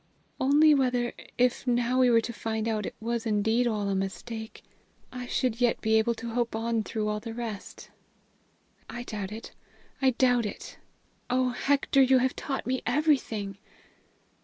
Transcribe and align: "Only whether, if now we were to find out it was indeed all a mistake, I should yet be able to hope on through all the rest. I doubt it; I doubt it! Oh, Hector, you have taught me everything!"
"Only 0.39 0.73
whether, 0.73 1.13
if 1.37 1.67
now 1.67 1.99
we 1.99 2.09
were 2.09 2.21
to 2.21 2.33
find 2.33 2.67
out 2.67 2.87
it 2.87 2.95
was 2.99 3.27
indeed 3.27 3.67
all 3.67 3.87
a 3.87 3.93
mistake, 3.93 4.63
I 5.11 5.27
should 5.27 5.61
yet 5.61 5.79
be 5.79 5.93
able 5.99 6.15
to 6.15 6.31
hope 6.33 6.55
on 6.55 6.81
through 6.83 7.07
all 7.07 7.19
the 7.19 7.35
rest. 7.35 7.91
I 8.89 9.03
doubt 9.03 9.31
it; 9.31 9.51
I 10.01 10.09
doubt 10.09 10.47
it! 10.47 10.79
Oh, 11.29 11.49
Hector, 11.49 12.01
you 12.01 12.17
have 12.17 12.35
taught 12.35 12.65
me 12.65 12.81
everything!" 12.83 13.59